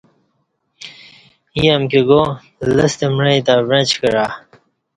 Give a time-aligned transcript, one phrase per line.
[1.57, 2.21] ییں امکی گا
[2.75, 4.27] لستہ معی تہ وعݩچ کعہ